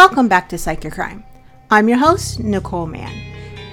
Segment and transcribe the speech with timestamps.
[0.00, 1.22] Welcome back to Psych Your Crime.
[1.70, 3.14] I'm your host, Nicole Mann.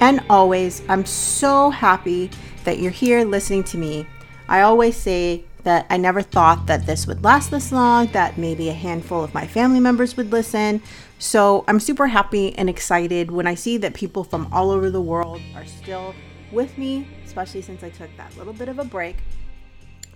[0.02, 2.30] And always, I'm so happy
[2.66, 4.06] that you're here listening to me.
[4.50, 8.68] I always say that I never thought that this would last this long, that maybe
[8.68, 10.82] a handful of my family members would listen.
[11.18, 15.02] So I'm super happy and excited when I see that people from all over the
[15.02, 16.14] world are still
[16.52, 19.16] with me, especially since I took that little bit of a break.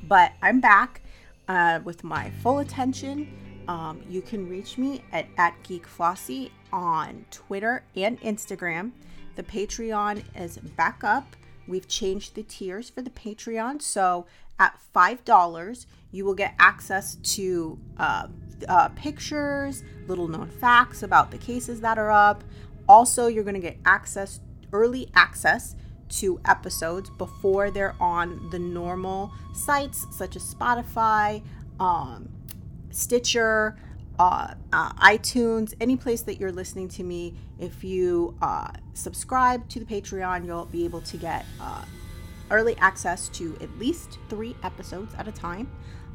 [0.04, 1.04] But I'm back
[1.48, 3.34] uh, with my full attention.
[3.72, 8.92] Um, you can reach me at, at GeekFlossy on Twitter and Instagram.
[9.38, 11.38] The Patreon is back up.
[11.70, 13.82] We've changed the tiers for the Patreon.
[13.82, 14.26] So
[14.60, 18.28] at $5, you will get access to uh,
[18.68, 22.44] uh, pictures, little known facts about the cases that are up.
[22.90, 24.42] Also, you're going to get access,
[24.74, 25.78] early access
[26.10, 31.42] to episodes before they're on the normal sites such as Spotify,
[31.80, 32.28] um,
[32.92, 33.78] Stitcher,
[34.20, 37.36] uh, uh, iTunes, any place that you're listening to me.
[37.60, 41.84] If you uh, subscribe to the Patreon, you'll be able to get uh,
[42.50, 45.72] early access to at least three episodes at a time.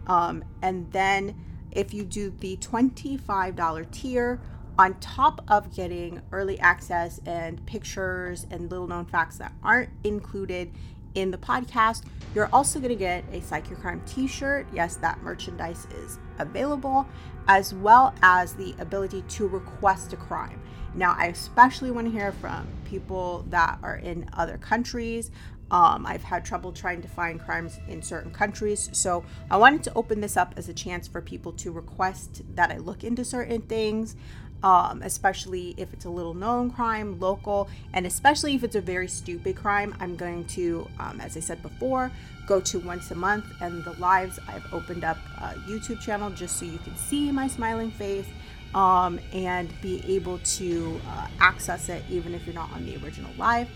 [0.07, 1.35] Um, and then
[1.73, 4.41] if you do the $25 tier,
[4.79, 10.71] on top of getting early access and pictures and little known facts that aren't included
[11.17, 12.05] in the podcast,
[12.35, 14.67] you're also going to get a Psych Your Crime t shirt.
[14.73, 17.07] Yes, that merchandise is available,
[17.49, 20.61] as well as the ability to request a crime.
[20.95, 25.31] Now, I especially want to hear from people that are in other countries.
[25.71, 28.89] Um, I've had trouble trying to find crimes in certain countries.
[28.93, 32.71] So I wanted to open this up as a chance for people to request that
[32.71, 34.15] I look into certain things,
[34.63, 39.09] um, especially if it's a little known crime, local, and especially if it's a very
[39.09, 39.95] stupid crime.
[40.01, 42.11] I'm going to, um, as I said before,
[42.47, 44.39] go to once a month and the lives.
[44.49, 48.27] I've opened up a YouTube channel just so you can see my smiling face.
[48.75, 53.31] Um, and be able to uh, access it even if you're not on the original
[53.39, 53.69] live.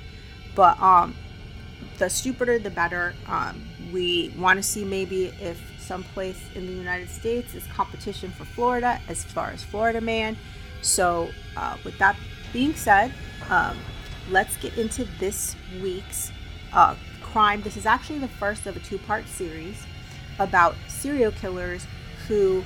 [0.55, 1.15] But um,
[1.99, 3.15] the stupider the better.
[3.27, 3.63] Um,
[3.93, 9.01] we want to see maybe if someplace in the United States is competition for Florida
[9.09, 10.37] as far as Florida man.
[10.83, 12.17] So, uh, with that
[12.53, 13.13] being said,
[13.49, 13.77] um,
[14.31, 16.33] let's get into this week's
[16.73, 17.63] uh, crime.
[17.63, 19.87] This is actually the first of a two part series
[20.39, 21.87] about serial killers
[22.27, 22.65] who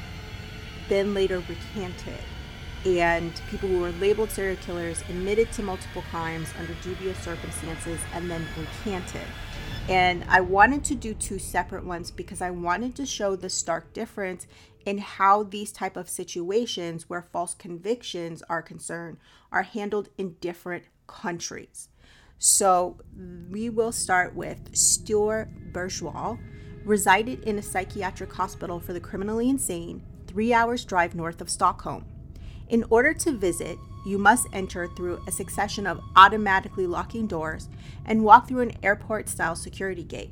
[0.89, 2.21] then later recanted
[2.87, 8.31] and people who were labeled serial killers admitted to multiple crimes under dubious circumstances and
[8.31, 9.27] then recanted.
[9.89, 13.93] And I wanted to do two separate ones because I wanted to show the stark
[13.93, 14.47] difference
[14.87, 19.19] in how these type of situations where false convictions are concerned
[19.53, 21.89] are handled in different countries.
[22.39, 22.99] So
[23.50, 26.39] we will start with Sture Bergwall,
[26.84, 32.05] resided in a psychiatric hospital for the criminally insane, three hours drive north of Stockholm.
[32.69, 37.69] In order to visit, you must enter through a succession of automatically locking doors
[38.04, 40.31] and walk through an airport style security gate.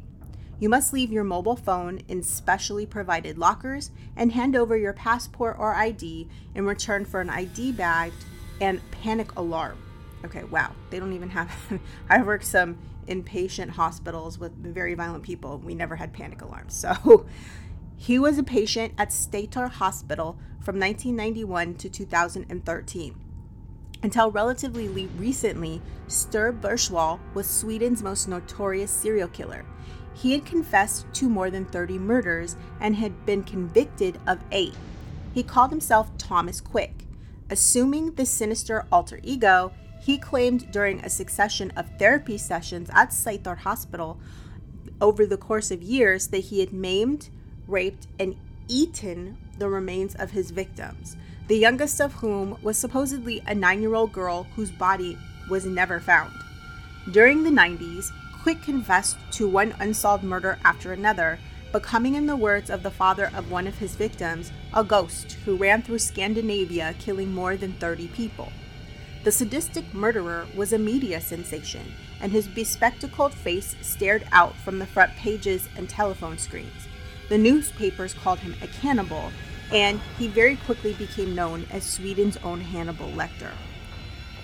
[0.61, 5.57] You must leave your mobile phone in specially provided lockers and hand over your passport
[5.59, 8.13] or ID in return for an ID badge
[8.61, 9.77] and panic alarm.
[10.25, 10.71] Okay, wow.
[10.91, 11.53] They don't even have.
[12.09, 12.79] I worked some
[13.09, 15.59] inpatient hospitals with very violent people.
[15.59, 16.75] We never had panic alarms.
[16.75, 17.27] So
[17.97, 23.32] he was a patient at Säter Hospital from 1991 to 2013.
[24.03, 29.65] Until relatively recently, Sture Bergwall was Sweden's most notorious serial killer.
[30.15, 34.75] He had confessed to more than 30 murders and had been convicted of eight.
[35.33, 37.07] He called himself Thomas Quick.
[37.49, 43.59] Assuming the sinister alter ego, he claimed during a succession of therapy sessions at Säter
[43.59, 44.19] Hospital
[45.01, 47.29] over the course of years that he had maimed,
[47.69, 48.37] raped, and
[48.69, 51.17] eaten the remains of his victims,
[51.49, 55.19] the youngest of whom was supposedly a nine year old girl whose body
[55.51, 56.33] was never found.
[57.11, 58.11] During the 90s,
[58.43, 61.39] Quick confessed to one unsolved murder after another,
[61.71, 65.55] becoming, in the words of the father of one of his victims, a ghost who
[65.55, 68.51] ran through Scandinavia killing more than 30 people.
[69.23, 74.87] The sadistic murderer was a media sensation, and his bespectacled face stared out from the
[74.87, 76.89] front pages and telephone screens.
[77.29, 79.31] The newspapers called him a cannibal,
[79.73, 83.53] and he very quickly became known as Sweden's own Hannibal Lecter.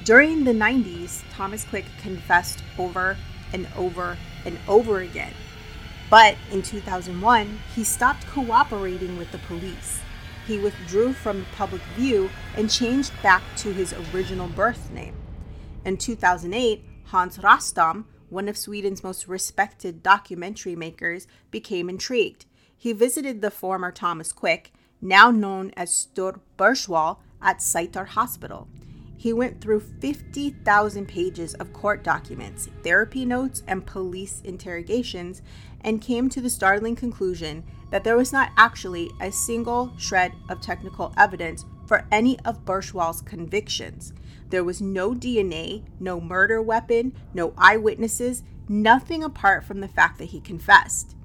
[0.04, 3.16] During the 90s, Thomas Quick confessed over
[3.52, 5.32] and over and over again.
[6.10, 10.00] But in 2001, he stopped cooperating with the police.
[10.46, 15.14] He withdrew from public view and changed back to his original birth name.
[15.84, 22.46] In 2008, Hans Råstam, one of Sweden's most respected documentary makers, became intrigued
[22.78, 28.68] he visited the former Thomas Quick, now known as Sture Bergwall, at Säter Hospital.
[29.16, 35.42] He went through 50,000 pages of court documents, therapy notes, and police interrogations
[35.80, 40.60] and came to the startling conclusion that there was not actually a single shred of
[40.60, 44.12] technical evidence for any of Bergwall's convictions.
[44.50, 50.26] There was no DNA, no murder weapon, no eyewitnesses, nothing apart from the fact that
[50.26, 51.16] he confessed.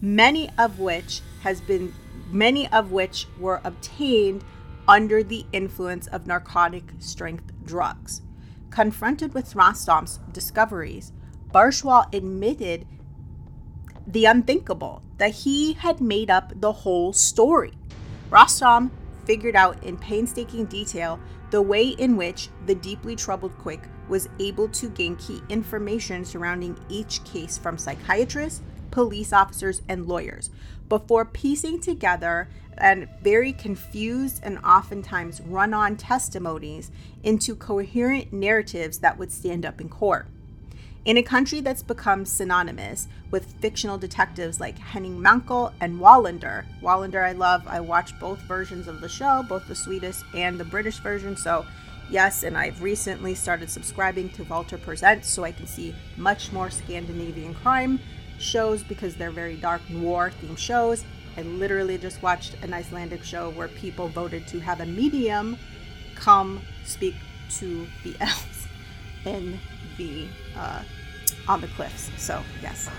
[0.00, 1.92] Many of which has been
[2.32, 4.44] many of which were obtained
[4.88, 8.22] under the influence of narcotic strength drugs.
[8.70, 11.12] Confronted with Råstam's discoveries,
[11.52, 12.86] Bergwall admitted
[14.06, 17.72] the unthinkable that he had made up the whole story.
[18.30, 18.90] Råstam
[19.24, 24.68] figured out in painstaking detail the way in which the deeply troubled Quick was able
[24.68, 30.50] to gain key information surrounding each case from psychiatrists, police officers, and lawyers
[30.90, 36.90] before piecing together and very confused and oftentimes run on testimonies
[37.22, 40.26] into coherent narratives that would stand up in court.
[41.04, 47.24] In a country that's become synonymous with fictional detectives like Henning Mankell and Wallander, Wallander
[47.24, 50.98] I love, I watch both versions of the show, both the Swedish and the British
[50.98, 51.64] version, so
[52.10, 56.68] yes, and I've recently started subscribing to Walter Presents so I can see much more
[56.68, 57.98] Scandinavian crime
[58.40, 61.04] shows because they're very dark noir themed shows.
[61.36, 65.56] I literally just watched an Icelandic show where people voted to have a medium
[66.14, 67.14] come speak
[67.58, 68.66] to the elves
[69.24, 69.58] in
[69.96, 70.26] the
[70.56, 70.82] uh,
[71.48, 72.10] on the cliffs.
[72.16, 72.90] So yes,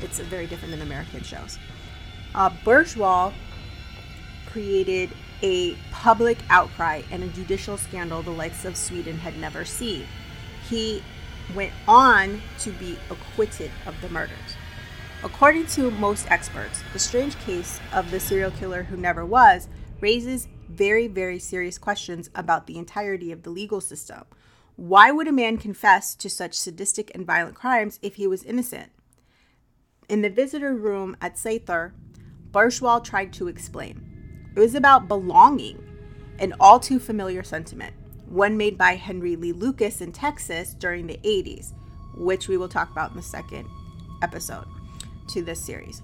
[0.00, 1.58] it's very different than American shows.
[2.34, 3.32] Uh, Bergwall
[4.46, 5.10] created
[5.42, 10.06] a public outcry and a judicial scandal the likes of Sweden had never seen.
[10.68, 11.02] He
[11.54, 14.38] went on to be acquitted of the murders.
[15.24, 19.68] According to most experts, the strange case of the serial killer who never was
[20.02, 24.24] raises very, very serious questions about the entirety of the legal system.
[24.76, 28.92] Why would a man confess to such sadistic and violent crimes if he was innocent?
[30.10, 31.92] In the visitor room at Säter,
[32.50, 34.52] Bergwall tried to explain.
[34.54, 35.82] It was about belonging,
[36.38, 37.94] an all too familiar sentiment,
[38.28, 41.72] one made by Henry Lee Lucas in Texas during the 80s,
[42.14, 43.66] which we will talk about in the second
[44.22, 44.66] episode
[45.28, 46.02] to this series.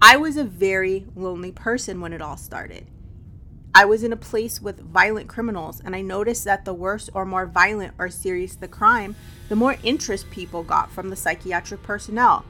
[0.00, 2.86] I was a very lonely person when it all started.
[3.74, 7.26] I was in a place with violent criminals, and I noticed that the worse or
[7.26, 9.16] more violent or serious the crime,
[9.48, 12.44] the more interest people got from the psychiatric personnel.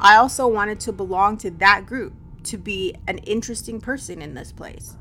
[0.00, 2.14] I also wanted to belong to that group,
[2.44, 4.96] to be an interesting person in this place.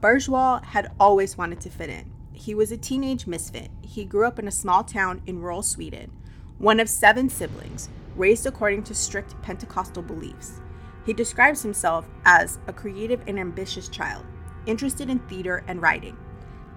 [0.00, 2.12] Bergwall had always wanted to fit in.
[2.32, 3.70] He was a teenage misfit.
[3.82, 6.12] He grew up in a small town in rural Sweden,
[6.58, 10.60] one of seven siblings, raised according to strict Pentecostal beliefs.
[11.04, 14.24] He describes himself as a creative and ambitious child,
[14.66, 16.16] interested in theater and writing.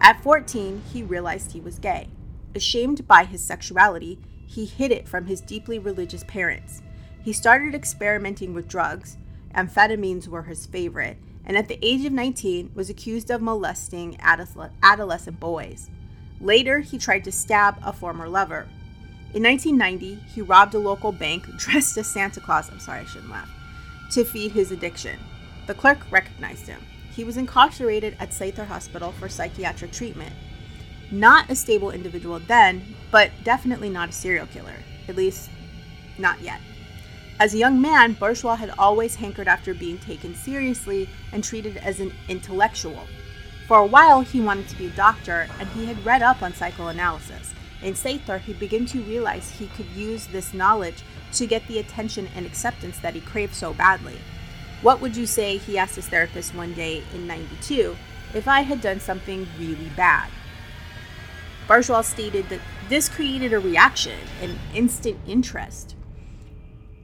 [0.01, 2.09] At 14, he realized he was gay.
[2.53, 6.81] Ashamed by his sexuality, he hid it from his deeply religious parents.
[7.23, 9.17] He started experimenting with drugs,
[9.55, 15.39] amphetamines were his favorite, and at the age of 19 was accused of molesting adolescent
[15.39, 15.89] boys.
[16.41, 18.67] Later, he tried to stab a former lover.
[19.35, 22.71] In 1990, he robbed a local bank dressed as Santa Claus.
[22.71, 23.49] I'm sorry, I shouldn't laugh.
[24.11, 25.19] To feed his addiction.
[25.67, 26.81] The clerk recognized him.
[27.13, 30.33] He was incarcerated at Säter Hospital for psychiatric treatment.
[31.11, 34.77] Not a stable individual then, but definitely not a serial killer.
[35.09, 35.49] At least,
[36.17, 36.61] not yet.
[37.37, 41.99] As a young man, Bergwall had always hankered after being taken seriously and treated as
[41.99, 43.05] an intellectual.
[43.67, 46.53] For a while, he wanted to be a doctor, and he had read up on
[46.53, 47.54] psychoanalysis.
[47.85, 52.27] In Säter, he began to realize he could use this knowledge to get the attention
[52.35, 54.17] and acceptance that he craved so badly.
[54.81, 57.95] What would you say, he asked his therapist one day in 92,
[58.33, 60.31] if I had done something really bad?
[61.67, 65.95] Bergwall stated that this created a reaction, an instant interest.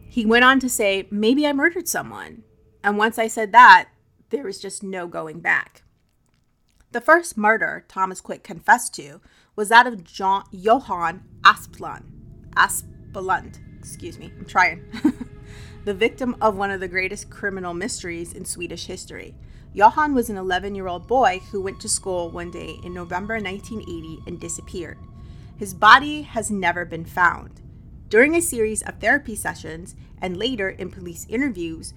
[0.10, 2.42] He went on to say, maybe I murdered someone.
[2.84, 3.90] And once I said that,
[4.32, 5.84] there was just no going back.
[6.92, 9.22] The first murder Thomas Quick confessed to
[9.55, 11.24] was that of John, Johan.
[11.43, 14.86] Asplund, excuse me, I'm trying.
[15.86, 19.36] the victim of one of the greatest criminal mysteries in Swedish history.
[19.74, 23.36] Johan was an 11 year old boy who went to school one day in November
[23.36, 24.98] 1980 and disappeared.
[25.58, 27.62] His body has never been found.
[28.10, 31.93] During a series of therapy sessions and later in police interviews,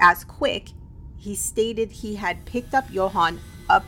[0.00, 0.70] as Quick,
[1.16, 3.84] he stated he had picked up Johan up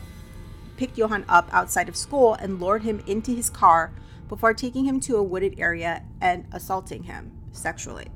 [0.79, 3.91] picked Johan up outside of school and lured him into his car
[4.29, 8.07] before taking him to a wooded area and assaulting him sexually.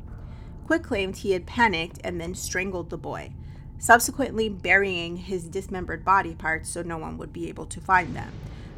[0.66, 3.34] Quick claimed he had panicked and then strangled the boy.
[3.80, 8.32] subsequently burying his dismembered body parts so no one would be able to find them.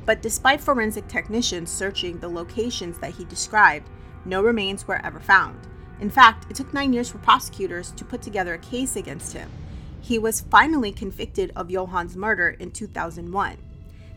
[0.03, 3.87] But despite forensic technicians searching the locations that he described,
[4.25, 5.59] no remains were ever found.
[5.99, 9.47] In fact, it took nine years for prosecutors to put together a case against him.
[10.01, 13.57] He was finally convicted of Johan's murder in 2001.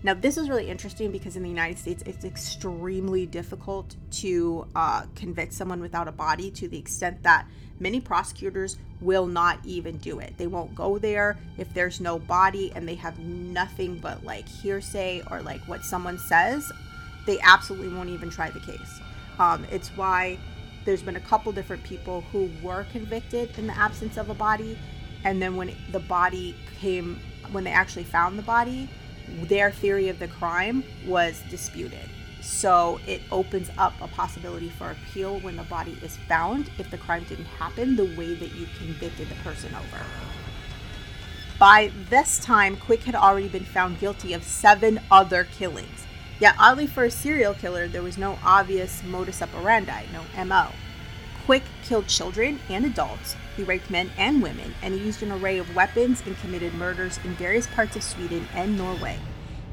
[0.03, 5.03] Now, this is really interesting because in the United States, it's extremely difficult to uh,
[5.17, 7.47] convict someone without a body to the extent that
[7.81, 10.35] many prosecutors will not even do it.
[10.37, 15.23] They won't go there if there's no body and they have nothing but like hearsay
[15.31, 16.71] or like what someone says.
[17.27, 19.01] They absolutely won't even try the case.
[19.39, 20.39] Um, it's why
[20.85, 24.79] there's been a couple different people who were convicted in the absence of a body.
[25.25, 28.89] And then when the body came, when they actually found the body,
[29.45, 32.09] their theory of the crime was disputed.
[32.41, 36.99] So it opens up a possibility for appeal when the body is found if the
[36.99, 40.05] crime didn't happen the way that you convicted the person over.
[41.59, 46.07] By this time, Quick had already been found guilty of seven other killings.
[46.39, 50.69] Yet, oddly for a serial killer, there was no obvious modus operandi, no MO.
[51.45, 55.59] Quick killed children and adults, he raped men and women, and he used an array
[55.59, 59.19] of weapons and committed murders in various parts of Sweden and Norway.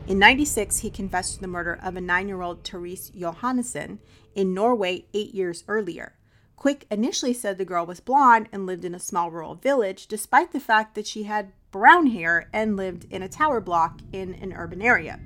[0.07, 3.99] In 96, he confessed to the murder of a nine year old Therese Johannesson
[4.33, 6.13] in Norway eight years earlier.
[6.55, 10.51] Quick initially said the girl was blonde and lived in a small rural village, despite
[10.51, 14.51] the fact that she had brown hair and lived in a tower block in an
[14.53, 15.19] urban area.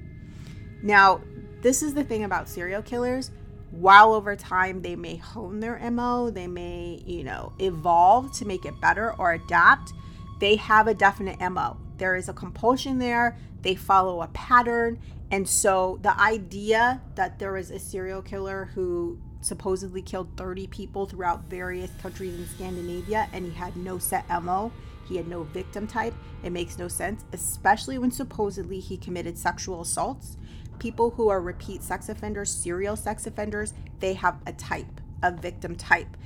[0.84, 1.22] Now,
[1.62, 3.32] this is the thing about serial killers.
[3.72, 8.66] While over time they may hone their MO, they may, you know, evolve to make
[8.66, 9.94] it better or adapt,
[10.40, 11.78] they have a definite MO.
[11.98, 15.00] There is a compulsion there, they follow a pattern.
[15.32, 21.06] And so the idea that there is a serial killer who supposedly killed 30 people
[21.06, 24.72] throughout various countries in Scandinavia and he had no set MO,
[25.08, 29.82] he had no victim type, it makes no sense, especially when supposedly he committed sexual
[29.82, 30.38] assaults
[30.80, 35.76] people who are repeat sex offenders, serial sex offenders, they have a type, a victim
[35.76, 36.18] type.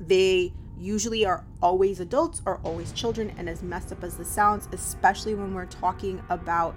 [0.00, 3.32] They usually are always adults or always children.
[3.38, 6.74] And as messed up as this sounds, especially when we're talking about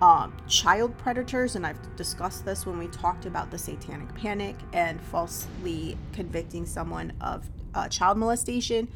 [0.00, 5.00] um, child predators, and I've discussed this when we talked about the satanic panic and
[5.00, 8.88] falsely convicting someone of uh, child molestation,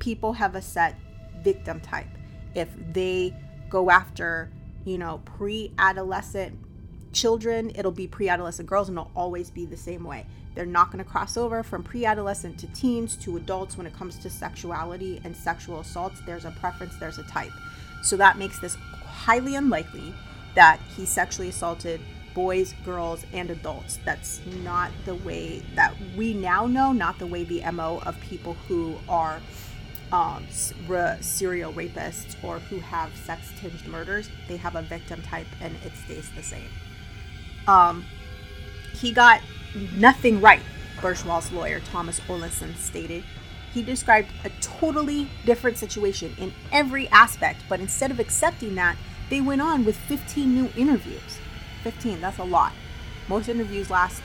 [0.00, 0.96] people have a set
[1.42, 2.08] victim type.
[2.54, 3.36] If they
[3.68, 4.50] go after,
[4.84, 6.58] you know, pre adolescent
[7.12, 10.26] children, it'll be pre adolescent girls, and it'll always be the same way.
[10.54, 13.94] They're not going to cross over from pre adolescent to teens to adults when it
[13.94, 16.20] comes to sexuality and sexual assaults.
[16.26, 17.52] There's a preference, there's a type.
[18.02, 20.14] So that makes this highly unlikely
[20.54, 22.00] that he sexually assaulted
[22.34, 23.98] boys, girls, and adults.
[24.04, 28.54] That's not the way that we now know, not the way the MO of people
[28.66, 29.40] who are
[30.12, 34.30] um, serial rapists or who have sex tinged murders.
[34.46, 36.68] They have a victim type and it stays the same.
[37.68, 38.04] Um,
[38.94, 39.40] he got
[39.94, 40.62] nothing right,
[41.00, 43.22] Bergwall's lawyer, Thomas Olsson, stated.
[43.72, 48.96] He described a totally different situation in every aspect, but instead of accepting that,
[49.28, 51.38] they went on with 15 new interviews.
[51.84, 52.72] 15, that's a lot.
[53.28, 54.22] Most interviews last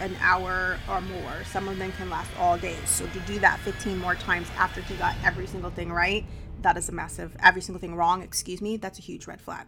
[0.00, 1.44] an hour or more.
[1.44, 2.76] Some of them can last all day.
[2.86, 6.24] So to do that 15 more times after he got every single thing right,
[6.62, 9.66] that is a massive, every single thing wrong, excuse me, that's a huge red flag.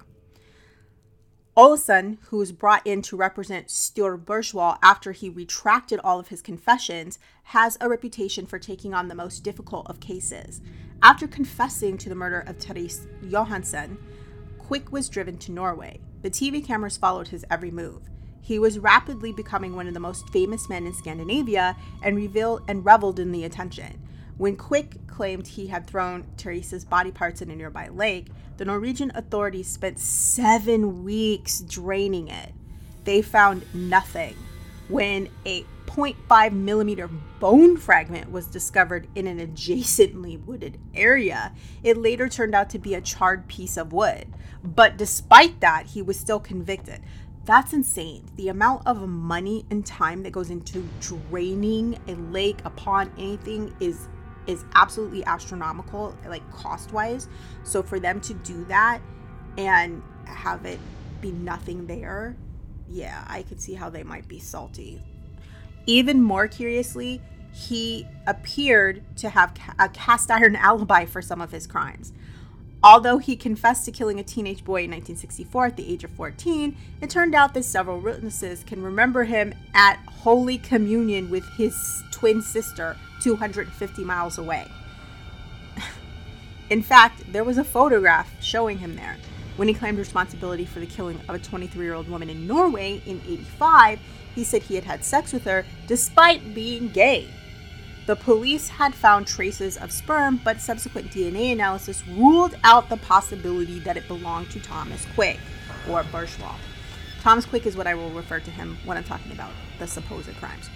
[1.55, 6.41] Olsson, who was brought in to represent Sture Bergwall after he retracted all of his
[6.41, 10.63] confessions, has a reputation for taking on the most difficult of cases.
[11.03, 13.99] After confessing to the murder of Therese Johansson,
[14.57, 16.01] Quick was driven to Norway.
[16.23, 18.09] The TV cameras followed his every move.
[18.41, 22.83] He was rapidly becoming one of the most famous men in Scandinavia and revealed and
[22.83, 24.01] reveled in the attention.
[24.39, 28.29] When Quick claimed he had thrown Therese's body parts in a nearby lake,
[28.63, 32.53] the Norwegian authorities spent seven weeks draining it.
[33.03, 34.37] They found nothing.
[34.87, 37.09] When a 0.5 millimeter
[37.41, 41.53] bone fragment was discovered in an adjacently wooded area,
[41.83, 44.29] it later turned out to be a charred piece of wood.
[44.63, 47.01] But despite that, he was still convicted.
[47.45, 48.27] That's insane.
[48.37, 53.75] The amount of money and time that goes into draining a lake, a pond, anything
[53.81, 54.07] is
[54.47, 57.29] is absolutely astronomical, like cost wise.
[57.65, 59.01] So for them to do that
[59.57, 60.79] and have it
[61.21, 62.37] be nothing there,
[62.89, 65.03] yeah, I could see how they might be salty.
[65.87, 67.21] Even more curiously,
[67.53, 72.13] he appeared to have a cast iron alibi for some of his crimes.
[72.85, 76.77] Although he confessed to killing a teenage boy in 1964 at the age of 14,
[77.01, 82.43] it turned out that several witnesses can remember him at Holy Communion with his twin
[82.43, 84.67] sister 250 miles away.
[86.71, 89.17] In fact, there was a photograph showing him there.
[89.57, 93.01] When he claimed responsibility for the killing of a 23 year old woman in Norway
[93.07, 94.01] in 85,
[94.35, 97.29] he said he had had sex with her despite being gay.
[98.05, 103.79] The police had found traces of sperm, but subsequent DNA analysis ruled out the possibility
[103.81, 105.39] that it belonged to Thomas Quick
[105.89, 106.57] or Bergwall.
[107.21, 110.35] Thomas Quick is what I will refer to him when I'm talking about the supposed
[110.39, 110.69] crimes.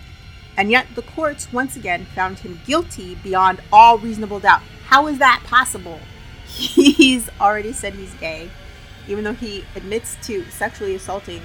[0.57, 4.63] And yet the courts once again found him guilty beyond all reasonable doubt.
[4.85, 5.99] How is that possible?
[6.47, 8.49] He's already said he's gay,
[9.09, 11.43] even though he admits to sexually assaulting,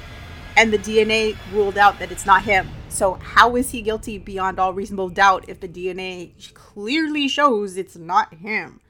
[0.56, 2.70] and the DNA ruled out that it's not him.
[2.92, 7.96] So, how is he guilty beyond all reasonable doubt if the DNA clearly shows it's
[7.96, 8.82] not him?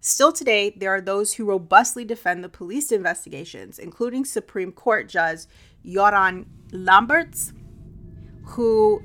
[0.00, 5.42] Still today, there are those who robustly defend the police investigations, including Supreme Court Judge
[5.86, 7.52] Göran Lamberts,
[8.42, 9.00] who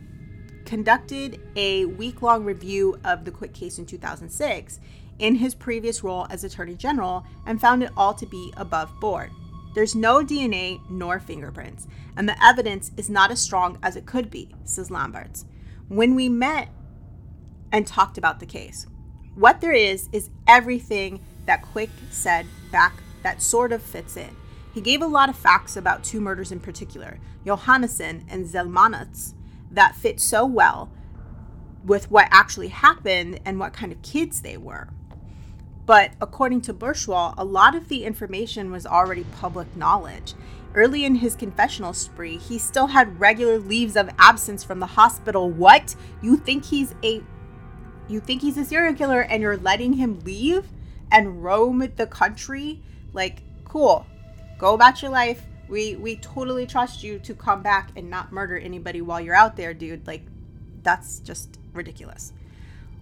[0.65, 4.79] conducted a week long review of the Quick case in 2006
[5.19, 9.29] in his previous role as Attorney General and found it all to be above board.
[9.77, 14.31] There's no DNA nor fingerprints, and the evidence is not as strong as it could
[14.31, 15.45] be, says Lamberts.
[15.87, 16.69] When we met
[17.71, 18.87] and talked about the case,
[19.35, 24.35] what there is is everything that Quick said back that sort of fits in.
[24.73, 29.35] He gave a lot of facts about two murders in particular, Johannesson and Zelmanovits,
[29.69, 30.91] that fit so well
[31.85, 34.89] with what actually happened and what kind of kids they were.
[35.87, 40.33] But according to Bergwall, a lot of the information was already public knowledge.
[40.75, 45.49] Early in his confessional spree, he still had regular leaves of absence from the hospital.
[45.49, 45.95] What?
[46.21, 47.23] You think he's a
[48.09, 50.65] you think he's a serial killer and you're letting him leave
[51.11, 52.81] and roam the country
[53.13, 54.05] like cool
[54.57, 58.57] go about your life we we totally trust you to come back and not murder
[58.57, 60.21] anybody while you're out there dude like
[60.83, 62.31] that's just ridiculous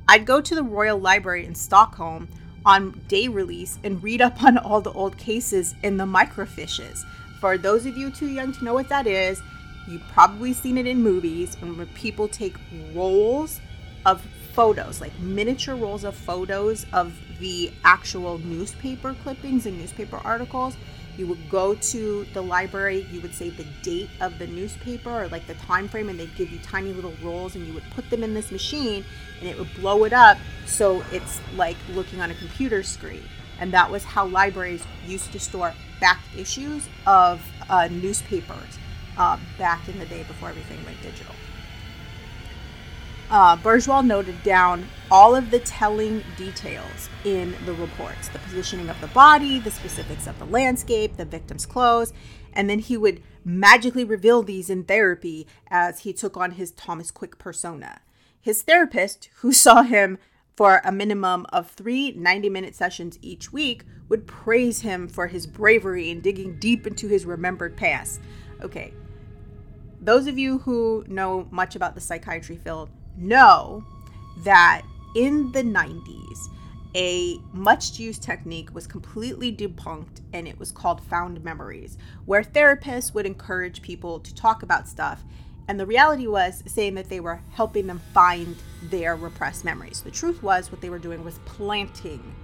[0.07, 2.27] i'd go to the royal library in stockholm
[2.65, 7.03] on day release and read up on all the old cases in the microfiches
[7.39, 9.41] for those of you too young to know what that is
[9.87, 12.55] you've probably seen it in movies when people take
[12.93, 13.59] rolls
[14.05, 14.21] of
[14.55, 20.77] photos, like miniature rolls of photos of the actual newspaper clippings and newspaper articles.
[21.17, 25.27] You would go to the library, you would say the date of the newspaper or
[25.29, 28.09] like the time frame, and they'd give you tiny little rolls, and you would put
[28.09, 29.05] them in this machine,
[29.39, 33.23] and it would blow it up so it's like looking on a computer screen.
[33.59, 38.79] And that was how libraries used to store back issues of uh, newspapers
[39.17, 41.34] uh, back in the day before everything went digital
[43.29, 48.99] uh, Bergwall noted down all of the telling details in the reports the positioning of
[49.01, 52.13] the body, the specifics of the landscape, the victim's clothes,
[52.53, 57.11] and then he would magically reveal these in therapy as he took on his Thomas
[57.11, 58.01] Quick persona.
[58.39, 60.17] His therapist, who saw him
[60.55, 65.47] for a minimum of three 90 minute sessions each week, would praise him for his
[65.47, 68.21] bravery in digging deep into his remembered past.
[68.61, 68.93] Okay,
[69.99, 73.83] those of you who know much about the psychiatry field know
[74.39, 74.83] that
[75.15, 76.49] in the 90s,
[76.95, 83.13] a much used technique was completely debunked and it was called found memories, where therapists
[83.13, 85.23] would encourage people to talk about stuff.
[85.67, 90.01] And the reality was saying that they were helping them find their repressed memories.
[90.01, 92.35] The truth was, what they were doing was planting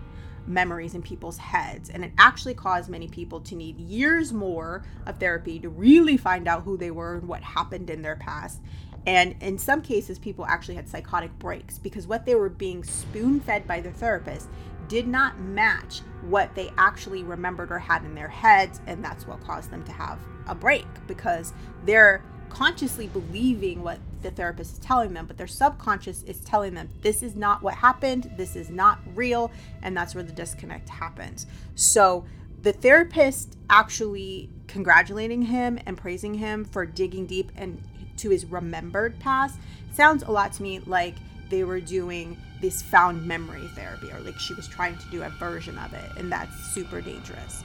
[0.48, 1.90] memories in people's heads.
[1.90, 6.48] And it actually caused many people to need years more of therapy to really find
[6.48, 8.60] out who they were and what happened in their past.
[9.06, 13.40] And in some cases, people actually had psychotic breaks because what they were being spoon
[13.40, 14.48] fed by their therapist
[14.88, 18.82] did not match what they actually remembered or had in their heads.
[18.88, 21.54] And that's what caused them to have a break because
[21.86, 26.90] they're consciously believing what the therapist is telling them, but their subconscious is telling them
[27.02, 31.48] this is not what happened, this is not real, and that's where the disconnect happens.
[31.76, 32.26] So
[32.62, 37.82] the therapist actually congratulating him and praising him for digging deep and
[38.18, 39.60] to his remembered past
[39.94, 41.16] sounds a lot to me like
[41.50, 45.30] they were doing this found memory therapy or like she was trying to do a
[45.30, 47.64] version of it and that's super dangerous.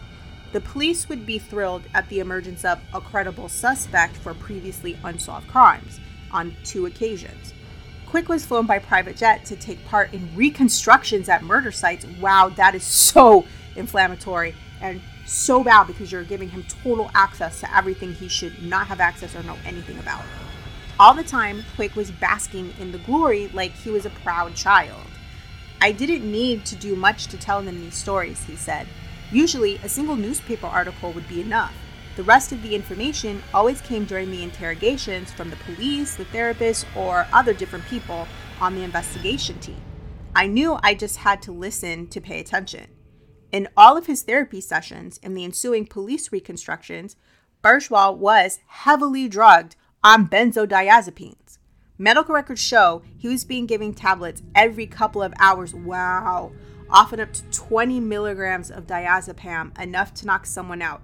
[0.52, 5.48] The police would be thrilled at the emergence of a credible suspect for previously unsolved
[5.48, 6.00] crimes
[6.32, 7.52] on two occasions.
[8.06, 12.06] Quick was flown by private jet to take part in reconstructions at murder sites.
[12.20, 13.44] Wow that is so
[13.76, 18.86] inflammatory and so bad because you're giving him total access to everything he should not
[18.86, 20.24] have access or know anything about
[20.98, 25.02] all the time, Quick was basking in the glory like he was a proud child.
[25.80, 28.86] I didn't need to do much to tell them these stories, he said.
[29.30, 31.74] Usually, a single newspaper article would be enough.
[32.16, 36.86] The rest of the information always came during the interrogations from the police, the therapist,
[36.96, 38.26] or other different people
[38.58, 39.82] on the investigation team.
[40.34, 42.95] I knew I just had to listen to pay attention.
[43.52, 47.16] In all of his therapy sessions and the ensuing police reconstructions,
[47.62, 51.58] Bergwall was heavily drugged on benzodiazepines.
[51.98, 55.74] Medical records show he was being given tablets every couple of hours.
[55.74, 56.52] Wow.
[56.90, 61.02] Often up to 20 milligrams of diazepam, enough to knock someone out.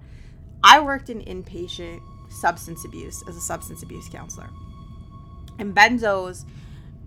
[0.63, 4.49] I worked in inpatient substance abuse as a substance abuse counselor.
[5.59, 6.45] And benzos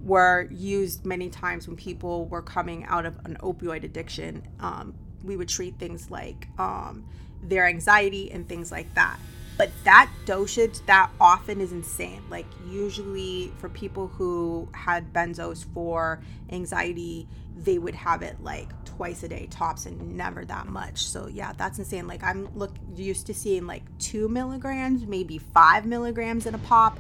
[0.03, 4.47] were used many times when people were coming out of an opioid addiction.
[4.61, 4.95] Um,
[5.27, 7.05] we would treat things like um,
[7.43, 9.19] their anxiety and things like that.
[9.57, 12.23] But that dosage that often is insane.
[12.29, 19.23] Like, usually for people who had benzos for anxiety, they would have it like twice
[19.23, 21.07] a day tops and never that much.
[21.07, 22.07] So, yeah, that's insane.
[22.07, 26.99] Like, I'm look used to seeing like two milligrams, maybe five milligrams in a pop.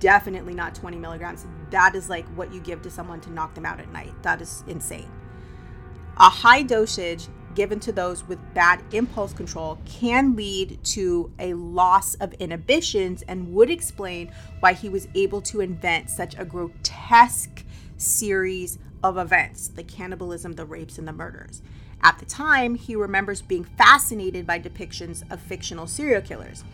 [0.00, 1.44] Definitely not 20 milligrams.
[1.70, 4.14] That is like what you give to someone to knock them out at night.
[4.22, 5.10] That is insane.
[6.16, 12.14] A high dosage given to those with bad impulse control can lead to a loss
[12.16, 14.30] of inhibitions and would explain
[14.60, 17.64] why he was able to invent such a grotesque
[17.96, 21.62] series of events the cannibalism, the rapes, and the murders.
[22.02, 26.64] At the time, he remembers being fascinated by depictions of fictional serial killers.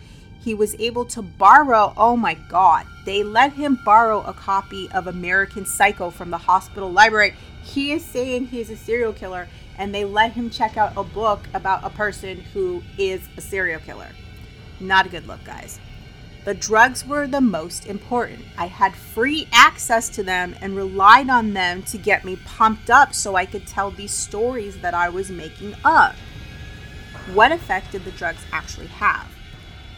[0.42, 5.06] He was able to borrow, oh my God, they let him borrow a copy of
[5.06, 7.34] American Psycho from the hospital library.
[7.64, 9.48] He is saying he's a serial killer
[9.78, 13.80] and they let him check out a book about a person who is a serial
[13.80, 14.10] killer.
[14.80, 15.80] Not a good look, guys.
[16.44, 18.44] The drugs were the most important.
[18.58, 23.14] I had free access to them and relied on them to get me pumped up
[23.14, 26.14] so I could tell these stories that I was making up.
[27.32, 29.26] What effect did the drugs actually have?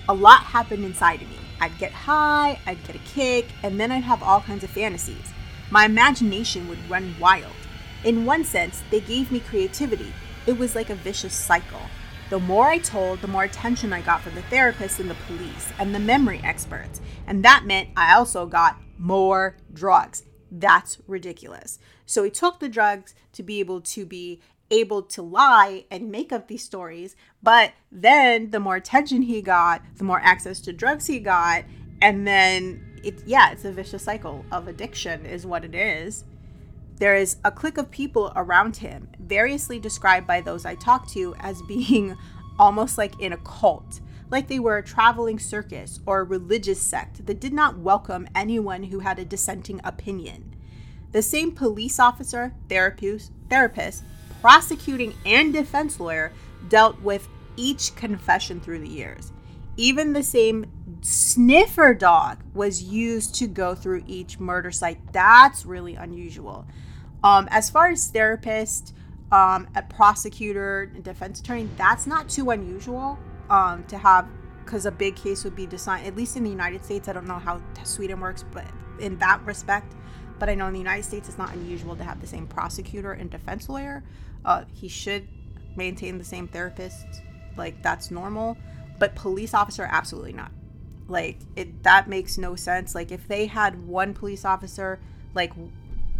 [0.08, 1.38] A lot happened inside of me.
[1.60, 5.32] I'd get high, I'd get a kick, and then I'd have all kinds of fantasies.
[5.70, 7.54] My imagination would run wild.
[8.04, 10.12] In one sense, they gave me creativity.
[10.46, 11.80] It was like a vicious cycle.
[12.30, 15.72] The more I told, the more attention I got from the therapists and the police
[15.78, 17.00] and the memory experts.
[17.26, 20.24] And that meant I also got more drugs.
[20.50, 21.78] That's ridiculous.
[22.04, 26.32] So he took the drugs to be able to be able to lie and make
[26.32, 27.14] up these stories.
[27.42, 31.64] But then the more attention he got, the more access to drugs he got.
[32.02, 36.24] And then it, yeah, it's a vicious cycle of addiction, is what it is.
[36.98, 41.34] There is a clique of people around him, variously described by those I talked to
[41.38, 42.16] as being
[42.58, 47.26] almost like in a cult, like they were a traveling circus or a religious sect
[47.26, 50.56] that did not welcome anyone who had a dissenting opinion.
[51.12, 54.02] The same police officer, therapist, therapist,
[54.40, 56.32] prosecuting, and defense lawyer
[56.68, 59.30] dealt with each confession through the years.
[59.76, 60.66] Even the same
[61.06, 64.98] sniffer dog was used to go through each murder site.
[65.12, 66.66] That's really unusual.
[67.22, 68.92] Um, as far as therapist,
[69.30, 74.26] um, a prosecutor, a defense attorney, that's not too unusual um, to have
[74.64, 77.06] because a big case would be designed, at least in the United States.
[77.06, 78.64] I don't know how Sweden works, but
[78.98, 79.94] in that respect,
[80.40, 83.12] but I know in the United States it's not unusual to have the same prosecutor
[83.12, 84.02] and defense lawyer.
[84.44, 85.28] Uh, he should
[85.76, 87.06] maintain the same therapist,
[87.56, 88.56] like that's normal.
[88.98, 90.50] But police officer, absolutely not.
[91.08, 92.94] Like it, that makes no sense.
[92.94, 94.98] Like if they had one police officer,
[95.34, 95.52] like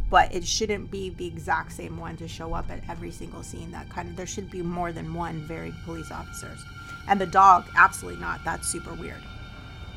[0.09, 3.73] but it shouldn't be the exact same one to show up at every single scene.
[3.73, 6.65] That kind of there should be more than one varied police officers.
[7.09, 8.45] And the dog, absolutely not.
[8.45, 9.23] That's super weird.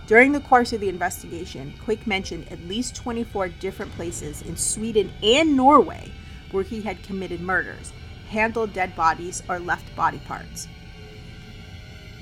[0.07, 5.11] During the course of the investigation, Quick mentioned at least 24 different places in Sweden
[5.21, 6.11] and Norway
[6.51, 7.93] where he had committed murders,
[8.29, 10.67] handled dead bodies, or left body parts.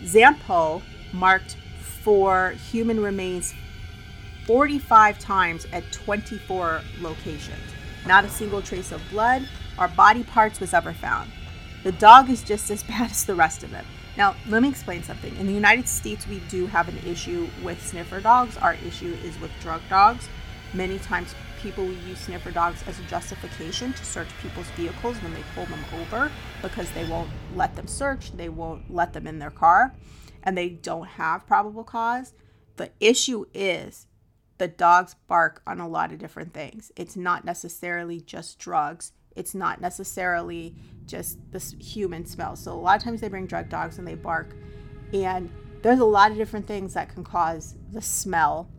[0.01, 0.81] Zampo
[1.13, 1.55] marked
[1.87, 3.53] for human remains
[4.45, 7.59] 45 times at 24 locations.
[8.05, 9.47] Not a single trace of blood
[9.77, 11.31] or body parts was ever found.
[11.83, 13.85] The dog is just as bad as the rest of them.
[14.17, 15.35] Now, let me explain something.
[15.37, 18.57] In the United States, we do have an issue with sniffer dogs.
[18.57, 20.27] Our issue is with drug dogs.
[20.73, 25.33] Many times, people will use sniffer dogs as a justification to search people's vehicles when
[25.33, 29.39] they pull them over because they won't let them search, they won't let them in
[29.39, 29.93] their car,
[30.47, 32.33] and they don't have probable cause.
[32.77, 34.07] The issue is
[34.59, 36.89] the dogs bark on a lot of different things.
[36.95, 39.11] It's not necessarily just drugs.
[39.35, 40.73] It's not necessarily
[41.05, 42.55] just the human smell.
[42.55, 44.55] So a lot of times they bring drug dogs and they bark.
[45.11, 48.69] And there's a lot of different things that can cause the smell.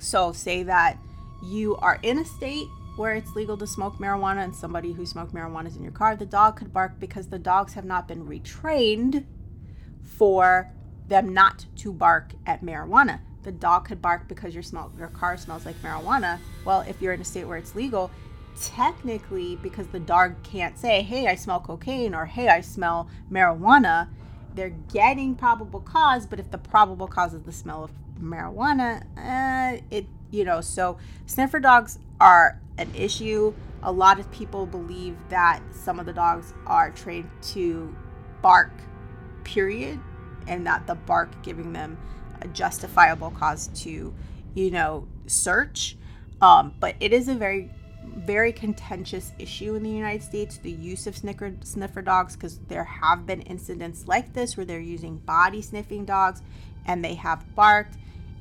[0.00, 0.98] So say that
[1.44, 5.32] you are in a state where it's legal to smoke marijuana and somebody who smoked
[5.32, 8.26] marijuana is in your car, the dog could bark because the dogs have not been
[8.26, 9.24] retrained
[10.02, 10.72] for
[11.10, 15.36] them not to bark at marijuana the dog could bark because your smell your car
[15.36, 16.38] smells like marijuana.
[16.64, 18.10] Well, if you're in a state where it's legal,
[18.60, 24.08] technically, because the dog can't say, hey, I smell cocaine or hey, I smell marijuana,
[24.54, 26.26] they're getting probable cause.
[26.26, 30.98] But if the probable cause is the smell of marijuana, uh, it, you know, so
[31.26, 33.54] sniffer dogs are an issue.
[33.82, 37.94] A lot of people believe that some of the dogs are trained to
[38.42, 38.72] bark,
[39.44, 39.98] period,
[40.46, 41.98] and that the bark giving them
[42.42, 44.14] a justifiable cause to,
[44.54, 45.96] you know, search.
[46.40, 47.70] Um, but it is a very
[48.02, 52.84] very contentious issue in the United States the use of sniffer, sniffer dogs because there
[52.84, 56.42] have been incidents like this where they're using body sniffing dogs
[56.86, 57.96] and they have barked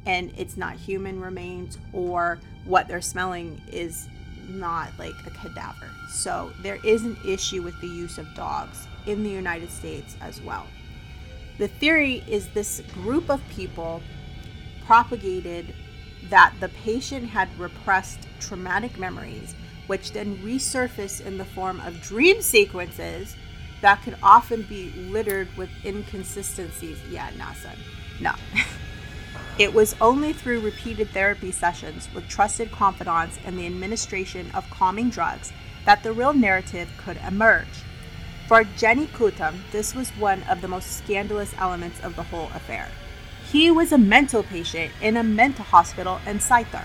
[0.05, 4.07] and it's not human remains or what they're smelling is
[4.47, 5.89] not like a cadaver.
[6.09, 10.41] So there is an issue with the use of dogs in the United States as
[10.41, 10.65] well.
[11.59, 14.01] The theory is this group of people
[14.85, 15.75] propagated
[16.29, 19.55] that the patient had repressed traumatic memories,
[19.87, 23.35] which then resurface in the form of dream sequences
[23.81, 26.97] that could often be littered with inconsistencies.
[27.09, 27.53] Yeah, nah.
[28.21, 28.33] No.
[29.59, 35.09] it was only through repeated therapy sessions with trusted confidants and the administration of calming
[35.09, 35.51] drugs
[35.85, 37.67] that the real narrative could emerge.
[38.49, 42.87] For Jenny Küttim, this was one of the most scandalous elements of the whole affair.
[43.51, 46.83] He was a mental patient in a mental hospital in Säter.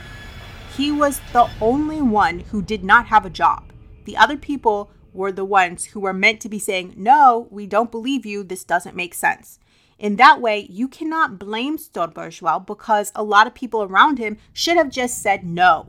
[0.77, 3.73] He was the only one who did not have a job.
[4.05, 7.91] The other people were the ones who were meant to be saying, No, we don't
[7.91, 8.45] believe you.
[8.45, 9.59] This doesn't make sense.
[9.99, 14.37] In that way, you cannot blame Sture Bergwall because a lot of people around him
[14.53, 15.87] should have just said no.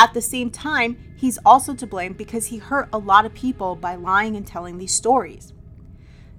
[0.00, 3.76] At the same time, he's also to blame because he hurt a lot of people
[3.76, 5.52] by lying and telling these stories.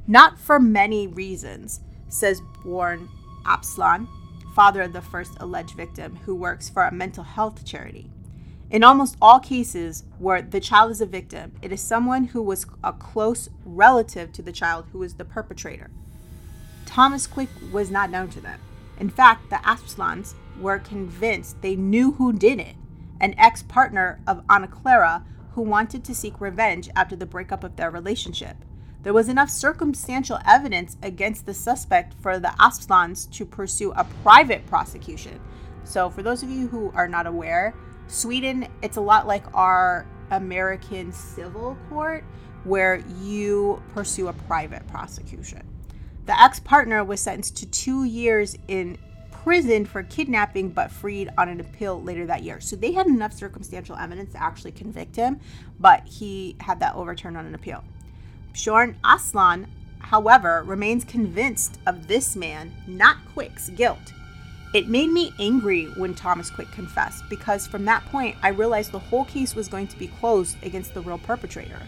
[0.07, 3.07] Not for many reasons, says Bjorn
[3.45, 4.07] Asplund,
[4.55, 8.09] father of the first alleged victim, who works for a mental health charity.
[8.71, 12.65] In almost all cases where the child is a victim, it is someone who was
[12.83, 15.91] a close relative to the child who is the perpetrator.
[16.87, 18.59] Thomas Quick was not known to them.
[18.99, 22.75] In fact, the Asplunds were convinced they knew who did it
[23.21, 27.75] an ex partner of Anna Clara who wanted to seek revenge after the breakup of
[27.75, 28.57] their relationship.
[29.03, 34.65] There was enough circumstantial evidence against the suspect for the Asplunds to pursue a private
[34.67, 35.39] prosecution.
[35.83, 37.73] So, for those of you who are not aware,
[38.07, 42.23] Sweden, it's a lot like our American civil court
[42.63, 45.67] where you pursue a private prosecution.
[46.27, 48.97] The ex partner was sentenced to two years in
[49.43, 52.59] prison for kidnapping but freed on an appeal later that year.
[52.59, 55.39] So they had enough circumstantial evidence to actually convict him,
[55.79, 57.83] but he had that overturned on an appeal.
[58.53, 59.65] Bjorn Asplund,
[59.99, 64.13] however, remains convinced of this man, not Quick's, guilt.
[64.73, 68.99] It made me angry when Thomas Quick confessed because from that point I realized the
[68.99, 71.81] whole case was going to be closed against the real perpetrator.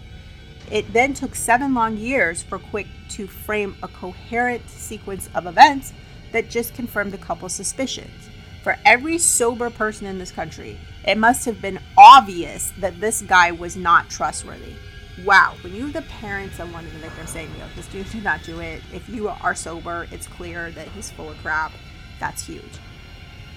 [0.71, 5.93] It then took seven long years for Quick to frame a coherent sequence of events
[6.33, 8.29] that just confirmed the couple's suspicions.
[8.61, 13.51] For every sober person in this country, it must have been obvious that this guy
[13.51, 14.73] was not trustworthy
[15.25, 18.09] wow, when you have the parents of one of the victims saying, yo, this dude
[18.09, 21.71] did not do it, if you are sober, it's clear that he's full of crap,
[22.19, 22.79] that's huge.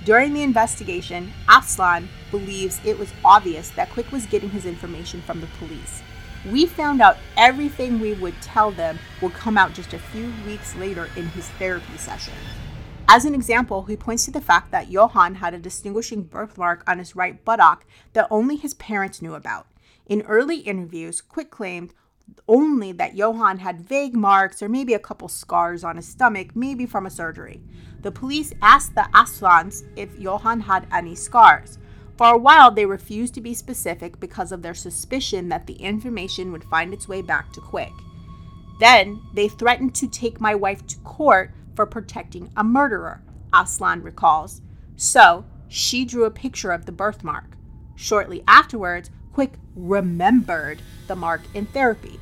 [0.05, 5.41] During the investigation, Asplund believes it was obvious that Quick was getting his information from
[5.41, 6.03] the police.
[6.51, 10.77] We found out everything we would tell them would come out just a few weeks
[10.77, 12.35] later in his therapy session.
[13.09, 16.99] As an example, he points to the fact that Johan had a distinguishing birthmark on
[16.99, 19.67] his right buttock that only his parents knew about.
[20.07, 21.93] In early interviews, Quick claimed
[22.49, 26.87] only that Johan had vague marks or maybe a couple scars on his stomach, maybe
[26.87, 27.63] from a surgery.
[28.03, 31.79] The police asked the Asplunds if Johan had any scars.
[32.17, 36.51] For a while, they refused to be specific because of their suspicion that the information
[36.51, 37.93] would find its way back to Quick.
[38.81, 44.63] Then, they threatened to take my wife to court for protecting a murderer, Asplund recalls.
[44.97, 47.57] So, she drew a picture of the birthmark.
[47.97, 52.19] Shortly afterwards, Quick remembered the mark in therapy.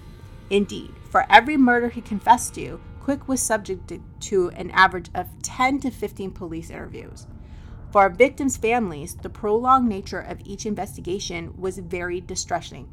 [0.50, 5.80] Indeed, for every murder he confessed to, Quick was subjected to an average of 10
[5.80, 7.26] to 15 police interviews.
[7.94, 12.88] For our victims' families, the prolonged nature of each investigation was very distressing.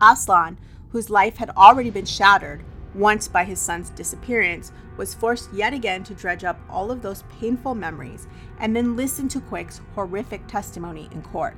[0.00, 0.56] Asplund,
[0.88, 6.02] whose life had already been shattered once by his son's disappearance, was forced yet again
[6.04, 8.26] to dredge up all of those painful memories
[8.58, 11.54] and then listen to Quick's horrific testimony in court.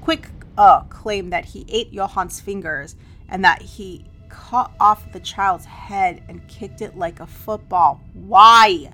[0.00, 2.96] Quick uh, claimed that he ate Johan's fingers
[3.28, 8.00] and that he cut off the child's head and kicked it like a football.
[8.14, 8.92] Why?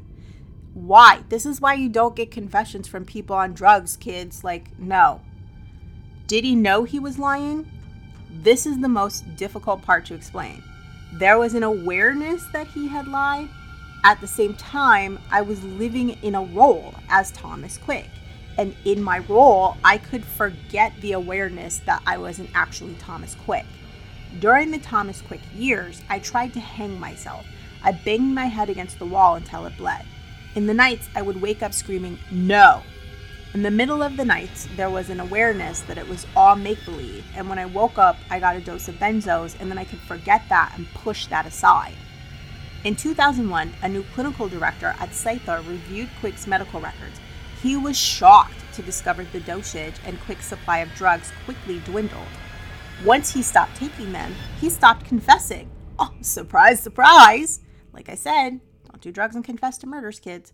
[0.74, 1.22] Why?
[1.28, 4.42] This is why you don't get confessions from people on drugs, kids.
[4.42, 5.20] Like, no.
[6.26, 7.70] Did he know he was lying?
[8.30, 10.62] This is the most difficult part to explain.
[11.12, 13.50] There was an awareness that he had lied.
[14.04, 18.08] At the same time, I was living in a role as Thomas Quick.
[18.56, 23.66] And in my role, I could forget the awareness that I wasn't actually Thomas Quick.
[24.40, 27.44] During the Thomas Quick years, I tried to hang myself.
[27.84, 30.06] I banged my head against the wall until it bled.
[30.54, 32.82] In the nights, I would wake up screaming, No!
[33.54, 36.84] In the middle of the nights, there was an awareness that it was all make
[36.84, 39.84] believe, and when I woke up, I got a dose of benzos, and then I
[39.84, 41.94] could forget that and push that aside.
[42.84, 47.20] In 2001, a new clinical director at Säter reviewed Quick's medical records.
[47.62, 52.26] He was shocked to discover the dosage and Quick's supply of drugs quickly dwindled.
[53.04, 55.70] Once he stopped taking them, he stopped confessing.
[55.98, 57.60] Oh, surprise, surprise!
[57.92, 58.60] Like I said,
[59.02, 60.52] do drugs and confess to murders, kids.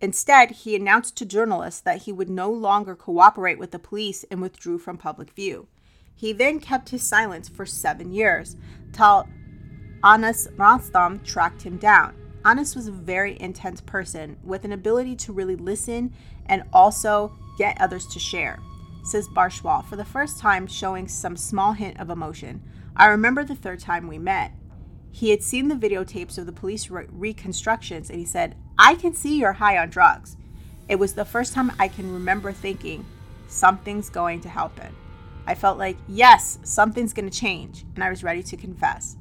[0.00, 4.42] Instead, he announced to journalists that he would no longer cooperate with the police and
[4.42, 5.68] withdrew from public view.
[6.14, 8.56] He then kept his silence for seven years,
[8.92, 9.28] till
[10.02, 12.14] Hannes Råstam tracked him down.
[12.44, 16.12] Hannes was a very intense person with an ability to really listen
[16.46, 18.58] and also get others to share,
[19.02, 22.62] says Bergwall, for the first time showing some small hint of emotion.
[22.96, 24.52] I remember the third time we met.
[25.14, 29.14] He had seen the videotapes of the police re- reconstructions and he said, I can
[29.14, 30.36] see you're high on drugs.
[30.88, 33.06] It was the first time I can remember thinking,
[33.46, 34.92] something's going to happen.
[35.46, 39.16] I felt like, yes, something's going to change, and I was ready to confess.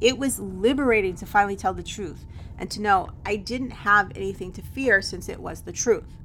[0.00, 2.24] It was liberating to finally tell the truth
[2.56, 6.16] and to know I didn't have anything to fear since it was the truth.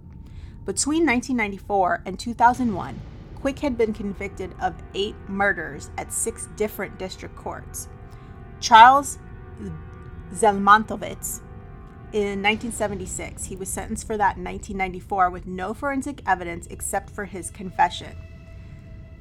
[0.63, 3.01] Between 1994 and 2001,
[3.35, 7.89] Quick had been convicted of eight murders at six different district courts.
[8.61, 9.19] Charles
[10.33, 11.41] Zelmanovits
[12.13, 13.45] in 1976.
[13.45, 18.15] He was sentenced for that in 1994 with no forensic evidence except for his confession.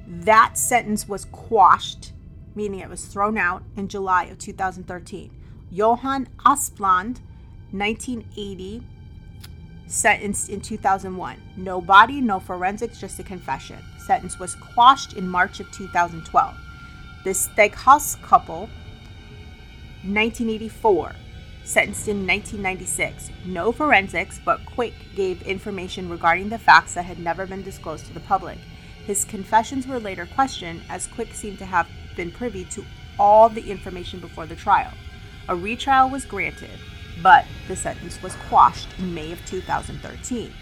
[0.06, 2.12] That sentence was quashed,
[2.54, 5.36] meaning it was thrown out in July of 2013.
[5.70, 7.20] Johan Asplund,
[7.70, 8.82] 1980,
[9.86, 11.40] sentenced in 2001.
[11.56, 13.78] No body, no forensics, just a confession.
[14.04, 16.56] Sentence was quashed in March of 2012.
[17.22, 18.68] The Stegehuis couple,
[20.02, 21.14] 1984
[21.64, 23.30] sentenced in 1996.
[23.44, 28.14] No forensics, but Quick gave information regarding the facts that had never been disclosed to
[28.14, 28.58] the public.
[29.06, 32.84] His confessions were later questioned, as Quick seemed to have been privy to
[33.18, 34.92] all the information before the trial.
[35.48, 36.78] A retrial was granted,
[37.22, 40.52] but the sentence was quashed in May of 2013.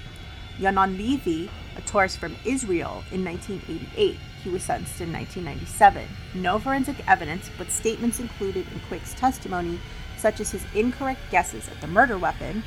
[0.59, 4.19] Yenon Levi, a tourist from Israel, in 1988.
[4.43, 6.07] He was sentenced in 1997.
[6.35, 9.79] No forensic evidence, but statements included in Quick's testimony
[10.17, 12.63] such as his incorrect guesses at the murder weapon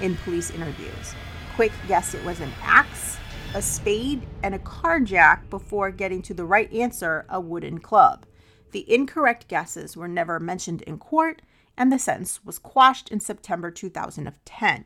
[0.00, 1.14] in police interviews.
[1.54, 3.16] Quick guessed it was an axe,
[3.54, 8.26] a spade, and a car jack before getting to the right answer, a wooden club.
[8.72, 11.42] The incorrect guesses were never mentioned in court,
[11.76, 14.84] and the sentence was quashed in September 2010.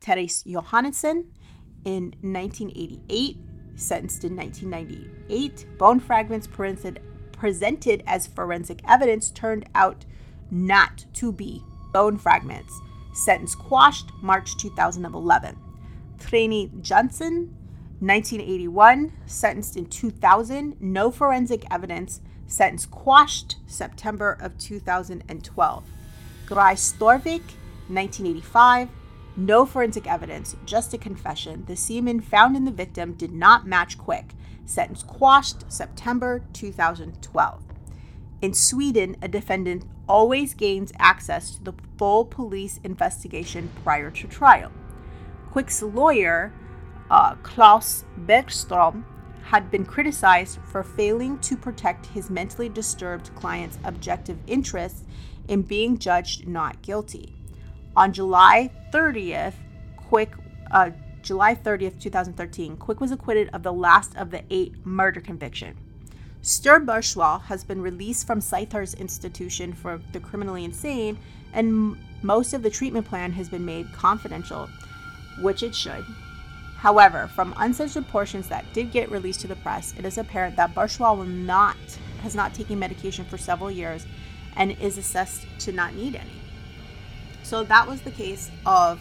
[0.00, 1.26] Therese Johannesson
[1.84, 3.38] in 1988,
[3.76, 10.04] sentenced in 1998, bone fragments presented as forensic evidence turned out
[10.50, 12.80] not to be bone fragments.
[13.14, 15.58] Sentence quashed March 2011.
[16.18, 17.54] Trine Jensen,
[18.00, 25.84] 1981, sentenced in 2000, no forensic evidence, sentence quashed September of 2012.
[26.46, 27.42] Gry Storvik,
[27.88, 28.88] 1985,
[29.36, 31.64] no forensic evidence, just a confession.
[31.66, 34.34] The semen found in the victim did not match quick.
[34.66, 37.62] Sentence quashed September 2012.
[38.42, 44.70] In Sweden, a defendant always gains access to the full police investigation prior to trial.
[45.50, 46.52] Quick's lawyer,
[47.10, 49.04] uh, Klaus Borgström,
[49.44, 55.04] had been criticized for failing to protect his mentally disturbed client's objective interests
[55.48, 57.41] in being judged not guilty.
[57.96, 59.54] On July 30th,
[59.96, 60.32] Quick,
[60.70, 60.90] uh,
[61.22, 65.76] July 30th, 2013, Quick was acquitted of the last of the eight murder conviction.
[66.40, 71.18] Sture Bergwall has been released from Säter's institution for the criminally insane,
[71.52, 74.68] and m- most of the treatment plan has been made confidential,
[75.40, 76.04] which it should.
[76.78, 80.74] However, from uncensored portions that did get released to the press, it is apparent that
[80.74, 81.76] Bergwall will not
[82.22, 84.06] has not taken medication for several years
[84.56, 86.41] and is assessed to not need any.
[87.52, 88.98] So that was the case of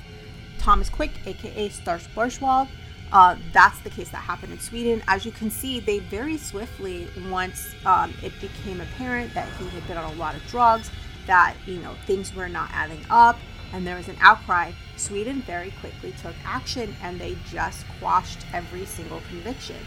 [0.59, 2.67] Thomas Quick, aka Sture Bergwall.
[3.13, 5.01] Uh, that's the case that happened in Sweden.
[5.07, 9.87] As you can see, they very swiftly, once um, it became apparent that he had
[9.87, 10.91] been on a lot of drugs,
[11.27, 13.39] that you know things were not adding up,
[13.71, 14.73] and there was an outcry.
[14.97, 19.77] Sweden very quickly took action, and they just quashed every single conviction.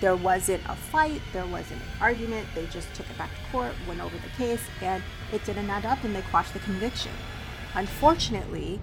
[0.00, 2.46] There wasn't a fight, there wasn't an argument.
[2.54, 5.02] They just took it back to court, went over the case, and
[5.32, 7.10] it didn't add up and they quashed the conviction.
[7.74, 8.80] Unfortunately,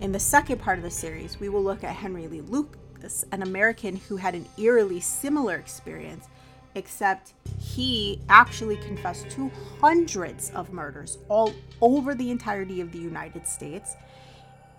[0.00, 3.42] in the second part of the series, we will look at Henry Lee Lucas, an
[3.42, 6.26] American who had an eerily similar experience,
[6.74, 13.46] except he actually confessed to hundreds of murders all over the entirety of the United
[13.46, 13.94] States.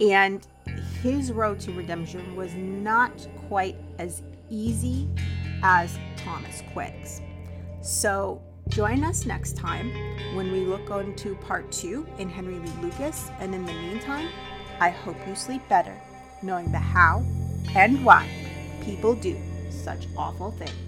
[0.01, 0.45] And
[1.01, 5.07] his road to redemption was not quite as easy
[5.63, 7.21] as Thomas Quick's.
[7.81, 9.91] So join us next time
[10.35, 13.29] when we look into part two in Henry Lee Lucas.
[13.39, 14.29] And in the meantime,
[14.79, 15.95] I hope you sleep better,
[16.41, 17.23] knowing the how
[17.75, 18.27] and why
[18.83, 19.37] people do
[19.69, 20.84] such awful things.